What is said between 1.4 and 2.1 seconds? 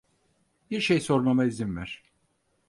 izin ver.